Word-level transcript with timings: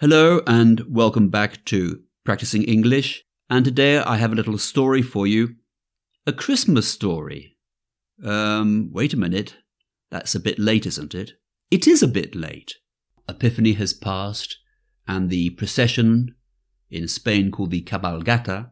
Hello 0.00 0.40
and 0.46 0.82
welcome 0.88 1.28
back 1.28 1.62
to 1.66 2.00
Practicing 2.24 2.62
English. 2.62 3.22
And 3.50 3.66
today 3.66 3.98
I 3.98 4.16
have 4.16 4.32
a 4.32 4.34
little 4.34 4.56
story 4.56 5.02
for 5.02 5.26
you. 5.26 5.56
A 6.26 6.32
Christmas 6.32 6.88
story. 6.88 7.58
Um, 8.24 8.88
wait 8.94 9.12
a 9.12 9.18
minute. 9.18 9.56
That's 10.10 10.34
a 10.34 10.40
bit 10.40 10.58
late, 10.58 10.86
isn't 10.86 11.14
it? 11.14 11.32
It 11.70 11.86
is 11.86 12.02
a 12.02 12.08
bit 12.08 12.34
late. 12.34 12.76
Epiphany 13.28 13.74
has 13.74 13.92
passed, 13.92 14.56
and 15.06 15.28
the 15.28 15.50
procession 15.50 16.34
in 16.90 17.06
Spain 17.06 17.50
called 17.50 17.70
the 17.70 17.82
Cabalgata, 17.82 18.70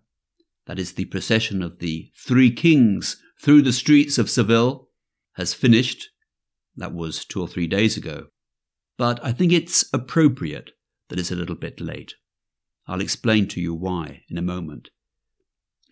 that 0.64 0.78
is 0.78 0.94
the 0.94 1.04
procession 1.04 1.62
of 1.62 1.78
the 1.78 2.10
three 2.16 2.50
kings 2.50 3.20
through 3.42 3.60
the 3.60 3.74
streets 3.74 4.16
of 4.16 4.30
Seville, 4.30 4.88
has 5.34 5.52
finished. 5.52 6.08
That 6.74 6.94
was 6.94 7.26
two 7.26 7.42
or 7.42 7.48
three 7.48 7.66
days 7.66 7.98
ago. 7.98 8.28
But 8.96 9.22
I 9.22 9.32
think 9.32 9.52
it's 9.52 9.84
appropriate 9.92 10.70
that 11.08 11.18
is 11.18 11.30
a 11.30 11.36
little 11.36 11.56
bit 11.56 11.80
late. 11.80 12.14
I'll 12.86 13.00
explain 13.00 13.48
to 13.48 13.60
you 13.60 13.74
why 13.74 14.22
in 14.28 14.38
a 14.38 14.42
moment. 14.42 14.90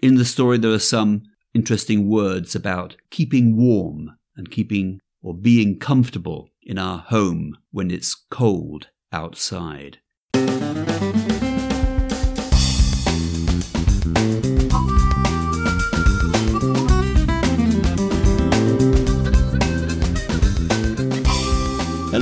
In 0.02 0.16
the 0.16 0.24
story, 0.24 0.58
there 0.58 0.72
are 0.72 0.78
some 0.78 1.22
interesting 1.54 2.08
words 2.08 2.54
about 2.54 2.96
keeping 3.10 3.56
warm 3.56 4.16
and 4.36 4.50
keeping 4.50 5.00
or 5.22 5.34
being 5.34 5.78
comfortable 5.78 6.50
in 6.62 6.78
our 6.78 6.98
home 6.98 7.56
when 7.70 7.90
it's 7.90 8.14
cold 8.30 8.88
outside. 9.12 9.98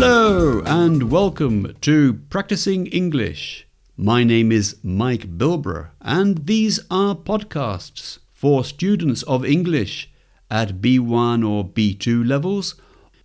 Hello 0.06 0.60
and 0.66 1.10
welcome 1.10 1.74
to 1.80 2.20
Practicing 2.28 2.88
English. 2.88 3.66
My 3.96 4.22
name 4.22 4.52
is 4.52 4.76
Mike 4.82 5.38
Bilbrough, 5.38 5.92
and 6.02 6.46
these 6.46 6.78
are 6.90 7.14
podcasts 7.14 8.18
for 8.30 8.64
students 8.64 9.22
of 9.22 9.46
English 9.46 10.10
at 10.50 10.82
B1 10.82 11.48
or 11.48 11.64
B2 11.64 12.28
levels, 12.28 12.74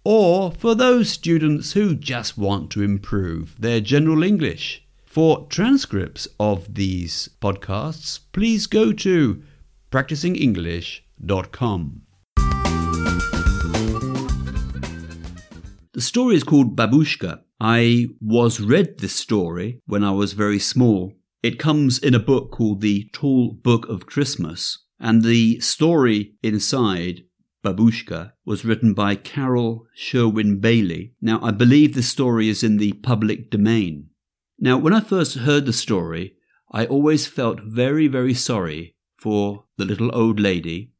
or 0.06 0.53
for 0.53 0.73
those 0.73 1.09
students 1.09 1.73
who 1.73 1.95
just 1.95 2.38
want 2.38 2.72
to 2.72 2.81
improve 2.81 3.59
their 3.59 3.81
general 3.81 4.23
English. 4.23 4.81
For 5.03 5.48
transcripts 5.50 6.30
of 6.40 6.75
these 6.75 7.28
podcasts, 7.42 8.22
please 8.31 8.68
go 8.68 8.94
to 8.94 9.44
practicingenglish.com. 9.92 12.02
The 16.00 16.05
story 16.05 16.38
is 16.38 16.45
called 16.45 16.78
Babushka. 16.78 17.42
I 17.59 18.08
was 18.22 18.61
read 18.61 19.00
this 19.00 19.14
story 19.14 19.81
when 19.86 20.02
I 20.02 20.11
was 20.11 20.31
very 20.31 20.58
small. 20.58 21.11
It 21.44 21.59
comes 21.59 22.00
in 22.00 22.16
a 22.16 22.19
book 22.19 22.52
called 22.52 22.80
The 22.80 23.09
Tall 23.11 23.52
Book 23.52 23.86
of 23.89 24.06
Christmas, 24.06 24.86
and 24.97 25.23
the 25.23 25.59
story 25.59 26.36
inside 26.41 27.25
Babushka 27.66 28.31
was 28.45 28.64
written 28.64 28.94
by 28.94 29.16
Carol 29.16 29.88
Sherwin 29.94 30.61
Bailey. 30.61 31.16
Now, 31.19 31.41
I 31.44 31.52
believe 31.52 31.95
this 31.95 32.08
story 32.08 32.47
is 32.47 32.63
in 32.63 32.78
the 32.78 32.94
public 32.94 33.52
domain. 33.52 34.08
Now, 34.58 34.78
when 34.78 34.94
I 34.94 35.02
first 35.02 35.39
heard 35.39 35.66
the 35.66 35.73
story, 35.73 36.38
I 36.72 36.86
always 36.86 37.28
felt 37.28 37.59
very, 37.59 38.08
very 38.08 38.34
sorry 38.34 38.95
for 39.17 39.66
the 39.75 39.84
little 39.84 40.16
old 40.16 40.39
lady 40.39 40.94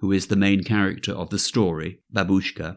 who 0.00 0.12
is 0.12 0.26
the 0.26 0.36
main 0.36 0.62
character 0.62 1.12
of 1.12 1.30
the 1.30 1.38
story, 1.38 2.02
Babushka. 2.14 2.76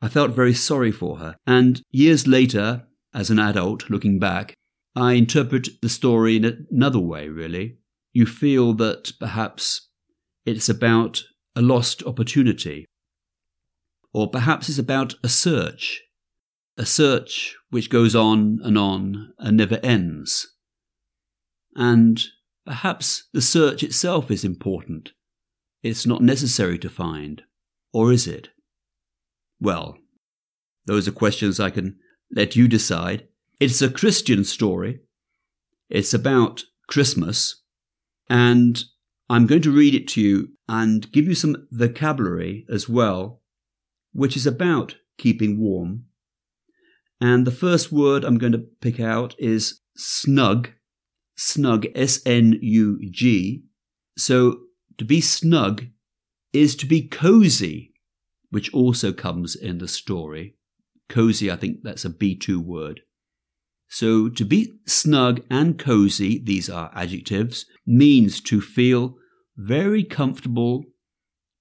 I 0.00 0.08
felt 0.08 0.30
very 0.30 0.54
sorry 0.54 0.92
for 0.92 1.18
her. 1.18 1.36
And 1.46 1.82
years 1.90 2.26
later, 2.26 2.86
as 3.12 3.30
an 3.30 3.38
adult 3.38 3.90
looking 3.90 4.18
back, 4.18 4.54
I 4.94 5.12
interpret 5.12 5.68
the 5.82 5.88
story 5.88 6.36
in 6.36 6.66
another 6.70 7.00
way, 7.00 7.28
really. 7.28 7.78
You 8.12 8.26
feel 8.26 8.74
that 8.74 9.12
perhaps 9.18 9.88
it's 10.44 10.68
about 10.68 11.22
a 11.54 11.62
lost 11.62 12.02
opportunity, 12.04 12.86
or 14.12 14.30
perhaps 14.30 14.68
it's 14.68 14.78
about 14.78 15.14
a 15.22 15.28
search, 15.28 16.02
a 16.76 16.86
search 16.86 17.56
which 17.70 17.90
goes 17.90 18.14
on 18.14 18.60
and 18.62 18.78
on 18.78 19.34
and 19.38 19.56
never 19.56 19.78
ends. 19.82 20.54
And 21.74 22.22
perhaps 22.64 23.28
the 23.32 23.42
search 23.42 23.82
itself 23.82 24.30
is 24.30 24.44
important. 24.44 25.12
It's 25.82 26.06
not 26.06 26.22
necessary 26.22 26.78
to 26.78 26.88
find. 26.88 27.42
Or 27.92 28.12
is 28.12 28.26
it? 28.26 28.48
Well, 29.60 29.98
those 30.86 31.08
are 31.08 31.12
questions 31.12 31.58
I 31.60 31.70
can 31.70 31.96
let 32.30 32.56
you 32.56 32.68
decide. 32.68 33.28
It's 33.60 33.82
a 33.82 33.90
Christian 33.90 34.44
story. 34.44 35.00
It's 35.88 36.14
about 36.14 36.64
Christmas. 36.86 37.62
And 38.30 38.82
I'm 39.28 39.46
going 39.46 39.62
to 39.62 39.76
read 39.76 39.94
it 39.94 40.08
to 40.08 40.20
you 40.20 40.48
and 40.68 41.10
give 41.12 41.26
you 41.26 41.34
some 41.34 41.66
vocabulary 41.70 42.66
as 42.72 42.88
well, 42.88 43.42
which 44.12 44.36
is 44.36 44.46
about 44.46 44.96
keeping 45.18 45.60
warm. 45.60 46.04
And 47.20 47.46
the 47.46 47.50
first 47.50 47.90
word 47.90 48.24
I'm 48.24 48.38
going 48.38 48.52
to 48.52 48.66
pick 48.80 49.00
out 49.00 49.34
is 49.38 49.80
snug. 49.96 50.70
Snug, 51.36 51.86
S 51.94 52.20
N 52.26 52.58
U 52.60 52.98
G. 53.10 53.64
So 54.16 54.58
to 54.98 55.04
be 55.04 55.20
snug 55.20 55.84
is 56.52 56.74
to 56.76 56.86
be 56.86 57.06
cozy 57.06 57.92
which 58.50 58.72
also 58.72 59.12
comes 59.12 59.54
in 59.54 59.78
the 59.78 59.88
story. 59.88 60.56
Cozy, 61.08 61.50
I 61.50 61.56
think 61.56 61.82
that's 61.82 62.04
a 62.04 62.10
B2 62.10 62.58
word. 62.58 63.00
So 63.88 64.28
to 64.28 64.44
be 64.44 64.74
snug 64.86 65.40
and 65.50 65.78
cozy, 65.78 66.38
these 66.38 66.68
are 66.68 66.90
adjectives, 66.94 67.64
means 67.86 68.40
to 68.42 68.60
feel 68.60 69.16
very 69.56 70.04
comfortable 70.04 70.84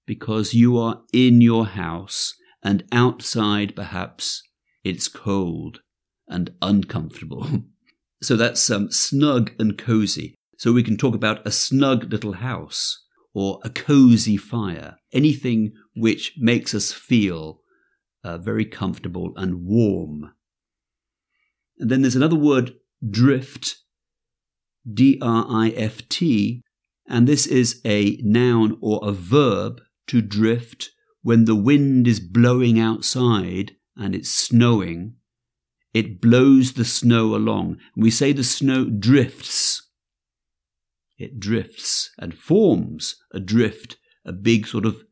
because 0.06 0.53
you 0.53 0.78
are 0.78 1.02
in 1.14 1.42
your 1.42 1.66
house 1.66 2.34
and 2.64 2.84
outside 2.92 3.76
perhaps 3.76 4.44
it's 4.84 5.08
cold 5.08 5.80
and 6.28 6.52
uncomfortable. 6.62 7.47
so 8.22 8.36
that's 8.36 8.70
um, 8.70 8.92
snug 8.92 9.52
and 9.58 9.78
cozy. 9.78 10.36
So 10.58 10.74
we 10.74 10.84
can 10.84 10.97
talk 10.97 11.16
about 11.16 11.46
a 11.47 11.52
snug 11.52 12.12
little 12.12 12.34
house 12.34 13.06
or 13.38 13.59
a 13.64 13.70
cozy 13.70 14.36
fire, 14.36 14.98
anything 15.14 15.72
which 15.96 16.34
makes 16.40 16.74
us 16.74 16.92
feel 16.92 17.62
uh, 18.24 18.36
very 18.36 18.66
comfortable 18.66 19.31
and 19.36 19.64
warm. 19.64 20.34
And 21.78 21.92
then 21.92 22.02
there's 22.02 22.16
another 22.16 22.36
word, 22.36 22.74
drift, 23.08 23.76
D 24.92 25.20
R 25.22 25.46
I 25.47 25.70
F 25.70 26.09
T, 26.09 26.64
and 27.08 27.28
this 27.28 27.46
is 27.46 27.80
a 27.86 28.18
noun 28.24 28.76
or 28.81 29.00
a 29.03 29.12
verb 29.12 29.81
to 30.08 30.20
drift 30.20 30.90
when 31.22 31.46
the 31.46 31.56
wind 31.56 32.08
is 32.08 32.20
blowing 32.20 32.80
outside 32.80 33.74
and 33.96 34.16
it's 34.16 34.34
snowing. 34.34 35.14
It 35.94 36.20
blows 36.20 36.74
the 36.74 36.86
snow 36.86 37.36
along. 37.36 37.78
We 37.96 38.09
say 38.09 38.31
the 38.31 38.44
snow 38.44 38.86
drifts 38.86 39.77
it 41.17 41.39
drifts 41.39 42.11
and 42.17 42.38
forms 42.38 43.16
a 43.33 43.39
drift, 43.39 43.97
a 44.25 44.31
big 44.31 44.67
sort 44.67 44.85
of 44.85 45.03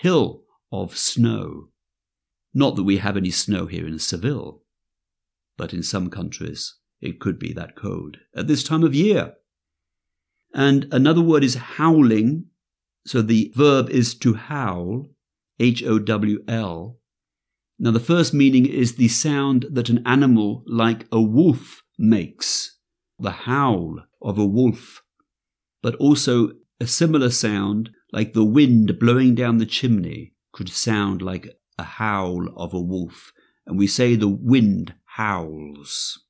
hill 0.00 0.42
of 0.72 0.96
snow. 0.96 1.68
Not 2.52 2.76
that 2.76 2.82
we 2.84 2.98
have 2.98 3.16
any 3.16 3.30
snow 3.30 3.66
here 3.66 3.86
in 3.86 3.98
Seville, 3.98 4.62
but 5.56 5.72
in 5.72 5.82
some 5.82 6.10
countries 6.10 6.74
it 7.00 7.20
could 7.20 7.38
be 7.38 7.52
that 7.52 7.76
cold 7.76 8.16
at 8.34 8.46
this 8.46 8.64
time 8.64 8.82
of 8.82 8.94
year. 8.94 9.34
And 10.54 10.86
another 10.92 11.20
word 11.20 11.44
is 11.44 11.54
howling. 11.54 12.46
So 13.06 13.20
the 13.20 13.52
verb 13.54 13.90
is 13.90 14.14
to 14.20 14.34
howl, 14.34 15.08
H 15.60 15.82
O 15.84 15.98
W 15.98 16.42
L. 16.48 16.98
Now, 17.78 17.90
the 17.90 18.00
first 18.00 18.32
meaning 18.32 18.66
is 18.66 18.94
the 18.94 19.08
sound 19.08 19.66
that 19.70 19.88
an 19.88 20.02
animal 20.06 20.62
like 20.66 21.06
a 21.10 21.20
wolf 21.20 21.82
makes, 21.98 22.78
the 23.18 23.32
howl 23.32 23.98
of 24.22 24.38
a 24.38 24.46
wolf 24.46 25.02
but 25.84 25.94
also 25.96 26.48
a 26.80 26.86
similar 26.86 27.28
sound 27.28 27.90
like 28.10 28.32
the 28.32 28.42
wind 28.42 28.98
blowing 28.98 29.34
down 29.34 29.58
the 29.58 29.66
chimney 29.66 30.32
could 30.50 30.70
sound 30.70 31.20
like 31.20 31.46
a 31.78 31.82
howl 31.82 32.48
of 32.56 32.72
a 32.72 32.80
wolf. 32.80 33.32
And 33.66 33.78
we 33.78 33.86
say 33.86 34.16
the 34.16 34.26
wind 34.26 34.94
howls. 35.04 36.24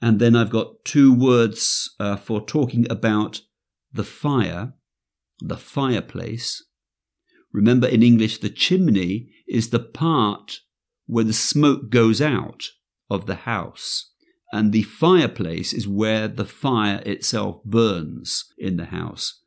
And 0.00 0.20
then 0.20 0.36
I've 0.36 0.50
got 0.50 0.84
two 0.84 1.12
words 1.12 1.92
uh, 1.98 2.16
for 2.18 2.40
talking 2.40 2.86
about 2.88 3.40
the 3.92 4.04
fire, 4.04 4.74
the 5.40 5.56
fireplace. 5.56 6.64
Remember 7.52 7.88
in 7.88 8.04
English, 8.04 8.38
the 8.38 8.48
chimney 8.48 9.28
is 9.48 9.70
the 9.70 9.80
part 9.80 10.60
where 11.06 11.24
the 11.24 11.32
smoke 11.32 11.90
goes 11.90 12.22
out 12.22 12.62
of 13.10 13.26
the 13.26 13.34
house 13.34 14.09
and 14.52 14.72
the 14.72 14.82
fireplace 14.82 15.72
is 15.72 15.86
where 15.86 16.28
the 16.28 16.44
fire 16.44 17.02
itself 17.06 17.62
burns 17.64 18.44
in 18.58 18.76
the 18.76 18.86
house. 18.86 19.40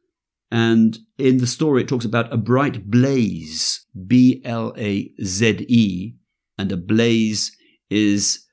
And 0.50 1.00
in 1.18 1.38
the 1.38 1.48
story, 1.48 1.82
it 1.82 1.88
talks 1.88 2.06
about 2.06 2.32
a 2.32 2.38
bright 2.38 2.90
blaze, 2.90 3.86
B 4.08 4.42
L 4.46 4.74
A 4.78 5.12
Z 5.24 5.66
E, 5.68 6.16
and 6.58 6.72
a 6.72 6.78
blaze 6.78 7.56
is 7.90 8.46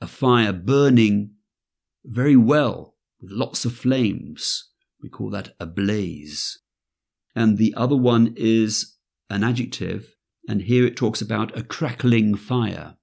a 0.00 0.06
fire 0.06 0.52
burning 0.52 1.32
very 2.04 2.36
well 2.36 2.94
with 3.20 3.30
lots 3.32 3.64
of 3.64 3.74
flames. 3.74 4.70
We 5.02 5.08
call 5.08 5.30
that 5.30 5.54
a 5.60 5.66
blaze. 5.66 6.58
And 7.34 7.58
the 7.58 7.74
other 7.76 7.96
one 7.96 8.32
is 8.36 8.96
an 9.28 9.44
adjective, 9.44 10.14
and 10.48 10.62
here 10.62 10.86
it 10.86 10.96
talks 10.96 11.20
about 11.20 11.56
a 11.56 11.62
crackling 11.62 12.34
fire. 12.34 12.95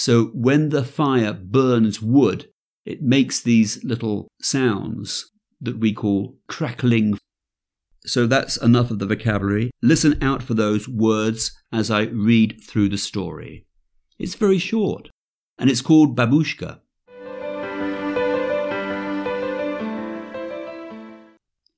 So 0.00 0.28
when 0.32 0.70
the 0.70 0.82
fire 0.82 1.34
burns 1.34 2.00
wood, 2.00 2.48
it 2.86 3.02
makes 3.02 3.38
these 3.38 3.84
little 3.84 4.28
sounds 4.40 5.30
that 5.60 5.78
we 5.78 5.92
call 5.92 6.38
crackling. 6.48 7.18
So 8.06 8.26
that's 8.26 8.56
enough 8.56 8.90
of 8.90 8.98
the 8.98 9.04
vocabulary. 9.04 9.70
Listen 9.82 10.16
out 10.22 10.42
for 10.42 10.54
those 10.54 10.88
words 10.88 11.52
as 11.70 11.90
I 11.90 12.04
read 12.04 12.62
through 12.66 12.88
the 12.88 12.96
story. 12.96 13.66
It's 14.18 14.36
very 14.36 14.56
short, 14.56 15.10
and 15.58 15.68
it's 15.68 15.82
called 15.82 16.16
Babushka. 16.16 16.80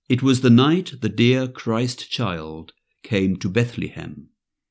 It 0.09 0.23
was 0.23 0.43
the 0.43 0.51
night 0.51 0.93
the 1.01 1.09
dear 1.09 1.49
Christ 1.49 2.09
child 2.09 2.73
came 3.03 3.35
to 3.39 3.49
Bethlehem. 3.49 4.29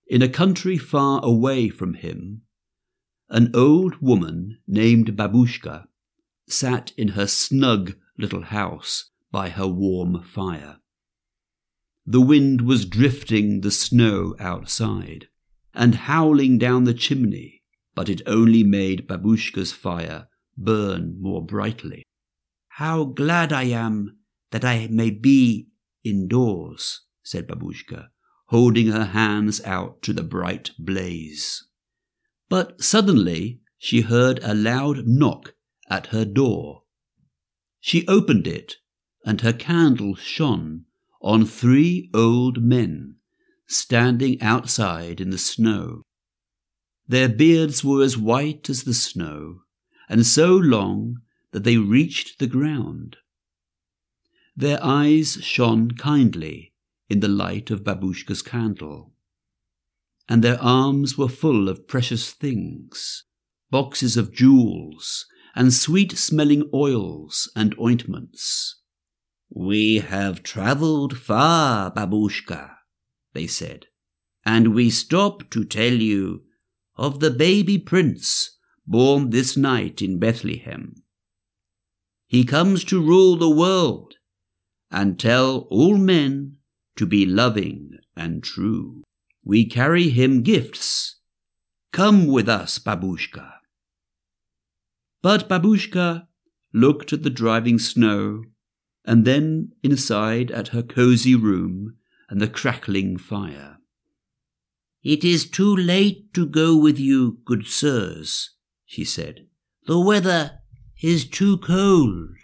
In 0.08 0.22
a 0.22 0.30
country 0.30 0.78
far 0.78 1.20
away 1.22 1.68
from 1.68 1.96
him, 1.96 2.44
an 3.32 3.50
old 3.54 3.96
woman 4.02 4.58
named 4.68 5.16
Babushka 5.16 5.86
sat 6.50 6.92
in 6.98 7.10
her 7.10 7.26
snug 7.26 7.94
little 8.18 8.44
house 8.44 9.10
by 9.32 9.48
her 9.48 9.68
warm 9.68 10.22
fire. 10.22 10.80
The 12.06 12.20
wind 12.20 12.62
was 12.62 12.86
drifting 12.86 13.62
the 13.62 13.72
snow 13.72 14.36
outside 14.38 15.30
and 15.74 15.96
howling 15.96 16.58
down 16.58 16.84
the 16.84 16.94
chimney, 16.94 17.64
but 17.96 18.10
it 18.10 18.22
only 18.26 18.66
made 18.66 19.08
Babushka's 19.08 19.72
fire 19.72 20.28
burn 20.58 21.16
more 21.22 21.46
brightly. 21.46 22.04
How 22.68 23.06
glad 23.06 23.54
I 23.54 23.64
am 23.64 24.18
that 24.52 24.66
I 24.66 24.88
may 24.92 25.10
be 25.10 25.70
indoors, 26.04 27.06
said 27.24 27.48
Babushka, 27.48 28.10
holding 28.48 28.88
her 28.88 29.06
hands 29.06 29.62
out 29.64 30.02
to 30.02 30.12
the 30.12 30.24
bright 30.24 30.72
blaze. 30.78 31.64
But 32.52 32.84
suddenly 32.84 33.62
she 33.78 34.02
heard 34.02 34.42
a 34.44 34.54
loud 34.54 35.08
knock 35.08 35.56
at 35.90 36.08
her 36.08 36.26
door. 36.26 36.84
She 37.80 38.06
opened 38.10 38.46
it, 38.46 38.76
and 39.26 39.40
her 39.40 39.54
candle 39.54 40.16
shone 40.16 40.84
on 41.22 41.46
three 41.46 42.10
old 42.14 42.62
men 42.62 43.16
standing 43.68 44.42
outside 44.42 45.22
in 45.22 45.30
the 45.30 45.38
snow. 45.38 46.02
Their 47.08 47.30
beards 47.30 47.86
were 47.86 48.04
as 48.04 48.18
white 48.18 48.70
as 48.70 48.84
the 48.84 48.94
snow, 48.94 49.62
and 50.10 50.26
so 50.26 50.54
long 50.54 51.22
that 51.54 51.64
they 51.64 51.78
reached 51.78 52.38
the 52.38 52.48
ground. 52.48 53.16
Their 54.58 54.84
eyes 54.84 55.38
shone 55.42 55.92
kindly 55.92 56.74
in 57.08 57.22
the 57.22 57.30
light 57.30 57.72
of 57.72 57.86
Babushka's 57.86 58.42
candle, 58.42 59.11
and 60.32 60.46
their 60.46 60.62
arms 60.64 61.18
were 61.18 61.28
full 61.28 61.68
of 61.68 61.90
precious 61.90 62.32
things 62.32 63.26
boxes 63.70 64.16
of 64.16 64.32
jewels 64.32 65.26
and 65.54 65.74
sweet 65.74 66.18
smelling 66.18 66.70
oils 66.74 67.52
and 67.54 67.78
ointments. 67.78 68.80
We 69.50 69.98
have 69.98 70.42
travelled 70.42 71.18
far, 71.18 71.92
Babushka, 71.92 72.76
they 73.34 73.46
said, 73.46 73.88
and 74.46 74.74
we 74.74 74.90
stop 74.90 75.50
to 75.50 75.66
tell 75.66 75.92
you 75.92 76.44
of 76.96 77.20
the 77.20 77.32
baby 77.32 77.78
prince 77.78 78.58
born 78.88 79.32
this 79.32 79.58
night 79.58 80.02
in 80.02 80.18
Bethlehem. 80.18 81.04
He 82.26 82.46
comes 82.46 82.86
to 82.86 83.06
rule 83.06 83.36
the 83.36 83.50
world 83.50 84.14
and 84.90 85.20
tell 85.20 85.68
all 85.70 85.98
men 85.98 86.56
to 86.96 87.06
be 87.06 87.26
loving 87.26 87.98
and 88.16 88.42
true. 88.42 89.04
We 89.44 89.66
carry 89.66 90.10
him 90.10 90.44
gifts. 90.44 91.16
Come 91.92 92.28
with 92.28 92.48
us, 92.48 92.80
Babushka. 92.80 93.54
But 95.22 95.50
Babushka 95.50 96.28
looked 96.74 97.14
at 97.14 97.24
the 97.24 97.30
driving 97.30 97.80
snow 97.80 98.44
and 99.06 99.26
then 99.26 99.72
inside 99.84 100.52
at 100.52 100.70
her 100.70 100.84
cosy 100.84 101.36
room 101.36 101.98
and 102.30 102.40
the 102.40 102.48
crackling 102.48 103.18
fire. 103.18 103.78
It 105.04 105.24
is 105.24 105.50
too 105.50 105.76
late 105.76 106.34
to 106.36 106.46
go 106.46 106.78
with 106.78 107.00
you, 107.00 107.40
good 107.44 107.66
sirs, 107.66 108.52
she 108.86 109.04
said. 109.04 109.48
The 109.88 110.00
weather 110.00 110.60
is 111.02 111.26
too 111.26 111.58
cold. 111.58 112.36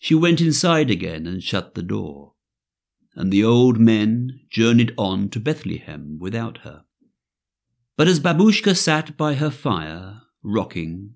She 0.00 0.14
went 0.14 0.40
inside 0.40 0.90
again 0.90 1.26
and 1.26 1.42
shut 1.42 1.74
the 1.74 1.82
door, 1.82 2.34
and 3.18 3.32
the 3.32 3.42
old 3.42 3.80
men 3.80 4.30
journeyed 4.48 4.94
on 4.96 5.28
to 5.28 5.40
Bethlehem 5.40 6.18
without 6.20 6.58
her. 6.58 6.84
But 7.96 8.06
as 8.06 8.20
Babushka 8.20 8.76
sat 8.76 9.16
by 9.16 9.34
her 9.34 9.50
fire, 9.50 10.22
rocking, 10.40 11.14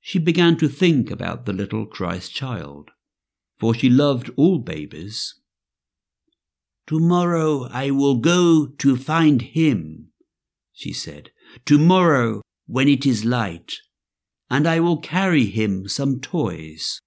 she 0.00 0.20
began 0.20 0.56
to 0.58 0.68
think 0.68 1.10
about 1.10 1.44
the 1.44 1.52
little 1.52 1.86
Christ 1.86 2.32
child, 2.32 2.92
for 3.58 3.74
she 3.74 3.90
loved 3.90 4.30
all 4.36 4.60
babies. 4.60 5.34
Tomorrow 6.86 7.66
I 7.68 7.90
will 7.90 8.18
go 8.18 8.68
to 8.78 8.96
find 8.96 9.42
him, 9.42 10.12
she 10.72 10.92
said. 10.92 11.30
Tomorrow, 11.66 12.42
when 12.66 12.86
it 12.86 13.04
is 13.04 13.24
light, 13.24 13.72
and 14.48 14.68
I 14.68 14.78
will 14.78 14.98
carry 14.98 15.46
him 15.46 15.88
some 15.88 16.20
toys. 16.20 17.00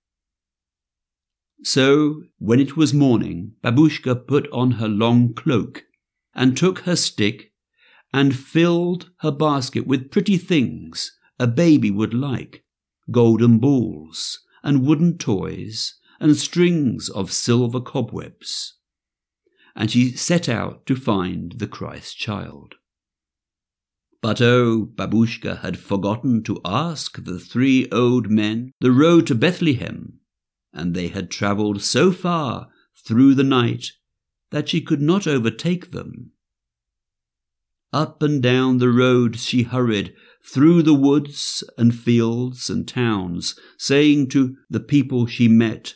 So, 1.63 2.23
when 2.37 2.59
it 2.59 2.77
was 2.77 2.93
morning, 2.93 3.53
Babushka 3.63 4.27
put 4.27 4.49
on 4.51 4.71
her 4.71 4.87
long 4.87 5.33
cloak 5.33 5.85
and 6.35 6.55
took 6.55 6.79
her 6.79 6.95
stick 6.95 7.51
and 8.13 8.35
filled 8.35 9.09
her 9.19 9.31
basket 9.31 9.87
with 9.87 10.11
pretty 10.11 10.37
things 10.37 11.17
a 11.39 11.47
baby 11.47 11.91
would 11.91 12.13
like 12.13 12.63
golden 13.11 13.57
balls 13.57 14.39
and 14.63 14.85
wooden 14.85 15.17
toys 15.17 15.95
and 16.19 16.35
strings 16.35 17.09
of 17.09 17.31
silver 17.31 17.79
cobwebs. 17.79 18.75
And 19.75 19.91
she 19.91 20.11
set 20.11 20.49
out 20.49 20.85
to 20.87 20.95
find 20.95 21.53
the 21.57 21.67
Christ 21.67 22.17
child. 22.17 22.75
But 24.21 24.41
oh, 24.41 24.89
Babushka 24.95 25.61
had 25.61 25.77
forgotten 25.77 26.43
to 26.43 26.59
ask 26.65 27.23
the 27.23 27.39
three 27.39 27.87
old 27.91 28.31
men 28.31 28.71
the 28.79 28.91
road 28.91 29.27
to 29.27 29.35
Bethlehem 29.35 30.19
and 30.77 30.93
they 30.93 31.07
had 31.07 31.31
travelled 31.31 31.81
so 31.81 32.11
far 32.11 32.69
through 33.03 33.33
the 33.33 33.43
night 33.43 33.93
that 34.51 34.69
she 34.69 34.79
could 34.79 35.01
not 35.01 35.25
overtake 35.25 35.91
them. 35.91 36.31
Up 37.91 38.21
and 38.21 38.43
down 38.43 38.77
the 38.77 38.89
road 38.89 39.39
she 39.39 39.63
hurried, 39.63 40.13
through 40.45 40.83
the 40.83 40.93
woods 40.93 41.63
and 41.77 41.97
fields 41.97 42.69
and 42.69 42.87
towns, 42.87 43.59
saying 43.77 44.29
to 44.29 44.55
the 44.69 44.79
people 44.79 45.25
she 45.25 45.47
met, 45.47 45.95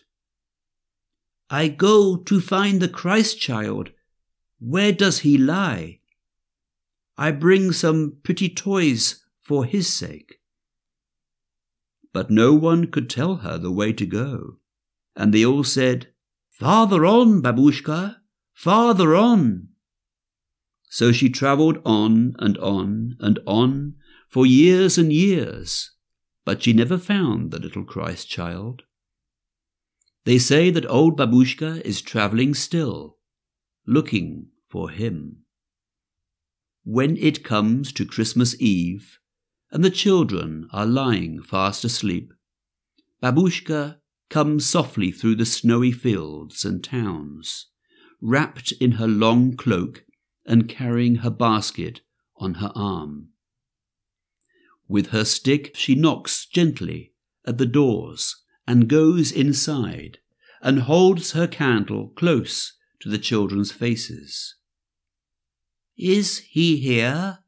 I 1.50 1.68
go 1.68 2.18
to 2.18 2.42
find 2.42 2.82
the 2.82 2.90
Christ 2.90 3.40
child. 3.40 3.92
Where 4.60 4.92
does 4.92 5.20
he 5.20 5.38
lie? 5.38 6.00
I 7.18 7.32
bring 7.32 7.72
some 7.72 8.18
pretty 8.24 8.50
toys 8.50 9.24
for 9.42 9.66
his 9.66 9.94
sake. 9.94 10.40
But 12.14 12.32
no 12.32 12.54
one 12.54 12.88
could 12.88 13.10
tell 13.10 13.38
her 13.38 13.58
the 13.58 13.72
way 13.72 13.94
to 13.94 14.06
go 14.06 14.61
and 15.16 15.34
they 15.34 15.46
all 15.46 15.64
said, 15.64 16.08
Farther 16.50 17.06
on, 17.06 17.42
Babushka, 17.42 18.18
farther 18.54 19.16
on. 19.16 19.70
So 20.90 21.12
she 21.12 21.30
travelled 21.30 21.80
on 21.86 22.36
and 22.40 22.58
on 22.58 23.16
and 23.20 23.40
on 23.48 23.96
for 24.30 24.46
years 24.46 24.98
and 24.98 25.12
years, 25.12 25.92
but 26.46 26.62
she 26.62 26.74
never 26.74 26.98
found 26.98 27.52
the 27.52 27.60
little 27.60 27.84
Christ 27.84 28.30
child. 28.30 28.84
They 30.26 30.38
say 30.38 30.70
that 30.70 30.90
old 30.90 31.18
Babushka 31.18 31.82
is 31.82 32.02
travelling 32.02 32.54
still, 32.54 33.18
looking 33.88 34.48
for 34.70 34.90
him. 34.90 35.38
When 36.84 37.18
it 37.18 37.44
comes 37.44 37.92
to 37.94 38.06
Christmas 38.06 38.60
Eve, 38.60 39.18
and 39.72 39.84
the 39.84 39.90
children 39.90 40.68
are 40.74 40.86
lying 40.86 41.42
fast 41.42 41.86
asleep, 41.86 42.34
Babushka 43.24 44.01
comes 44.32 44.66
softly 44.66 45.12
through 45.12 45.36
the 45.36 45.46
snowy 45.46 45.92
fields 45.92 46.66
and 46.66 46.84
towns, 46.84 47.68
wrapped 48.22 48.72
in 48.80 48.94
her 48.94 49.08
long 49.08 49.56
cloak 49.56 50.06
and 50.46 50.70
carrying 50.70 51.16
her 51.18 51.30
basket 51.30 52.00
on 52.38 52.56
her 52.56 52.72
arm. 52.74 53.28
With 54.88 55.08
her 55.08 55.26
stick 55.26 55.76
she 55.76 55.96
knocks 55.96 56.46
gently 56.46 57.14
at 57.46 57.58
the 57.58 57.66
doors 57.66 58.44
and 58.66 58.88
goes 58.88 59.32
inside 59.32 60.20
and 60.62 60.80
holds 60.80 61.34
her 61.34 61.48
candle 61.48 62.10
close 62.10 62.74
to 63.02 63.10
the 63.10 63.18
children's 63.18 63.72
faces. 63.72 64.56
Is 65.98 66.40
he 66.40 66.78
here? 66.78 67.40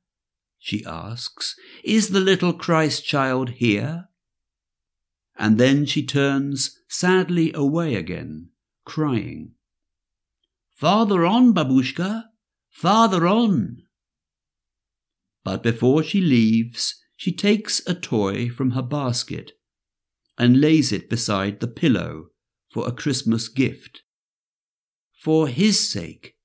she 0.59 0.85
asks. 0.85 1.55
Is 1.83 2.09
the 2.09 2.19
little 2.19 2.53
Christ 2.53 3.05
child 3.05 3.51
here? 3.51 4.09
And 5.37 5.57
then 5.57 5.85
she 5.85 6.05
turns 6.05 6.79
sadly 6.87 7.51
away 7.53 7.95
again, 7.95 8.49
crying. 8.85 9.53
Farther 10.73 11.25
on, 11.25 11.53
babushka, 11.53 12.25
farther 12.69 13.27
on. 13.27 13.83
But 15.43 15.63
before 15.63 16.03
she 16.03 16.21
leaves, 16.21 17.01
she 17.17 17.31
takes 17.31 17.81
a 17.87 17.93
toy 17.93 18.49
from 18.49 18.71
her 18.71 18.81
basket 18.81 19.53
and 20.37 20.59
lays 20.59 20.91
it 20.91 21.09
beside 21.09 21.59
the 21.59 21.67
pillow 21.67 22.27
for 22.71 22.87
a 22.87 22.91
Christmas 22.91 23.47
gift. 23.47 24.01
For 25.21 25.47
his 25.47 25.79
sake, 25.89 26.35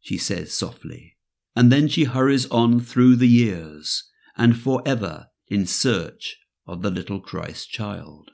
she 0.00 0.18
says 0.18 0.52
softly, 0.52 1.16
and 1.54 1.70
then 1.70 1.88
she 1.88 2.04
hurries 2.04 2.50
on 2.50 2.80
through 2.80 3.16
the 3.16 3.28
years 3.28 4.10
and 4.36 4.58
forever 4.58 5.28
in 5.48 5.66
search 5.66 6.36
of 6.66 6.82
the 6.82 6.90
little 6.90 7.20
Christ 7.20 7.70
child. 7.70 8.30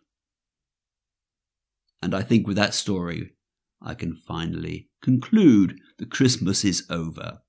And 2.01 2.15
I 2.15 2.23
think 2.23 2.47
with 2.47 2.57
that 2.57 2.75
story, 2.75 3.35
I 3.81 3.95
can 3.95 4.17
finally 4.17 4.89
conclude 5.03 5.79
that 5.99 6.11
Christmas 6.11 6.65
is 6.65 6.87
over. 6.91 7.41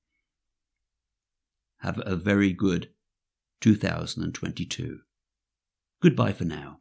Have 1.79 2.01
a 2.05 2.15
very 2.15 2.53
good 2.53 2.89
2022. 3.61 4.99
Goodbye 6.01 6.33
for 6.33 6.45
now. 6.45 6.79